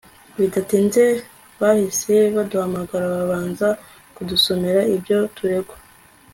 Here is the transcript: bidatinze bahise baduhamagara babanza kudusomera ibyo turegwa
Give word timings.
bidatinze 0.37 1.03
bahise 1.59 2.13
baduhamagara 2.35 3.05
babanza 3.15 3.67
kudusomera 4.15 4.81
ibyo 4.95 5.17
turegwa 5.35 5.75